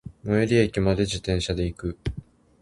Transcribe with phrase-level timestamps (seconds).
[0.23, 1.97] 最寄駅まで、自転車で行く。